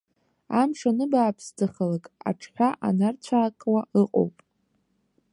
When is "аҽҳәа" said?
2.29-2.69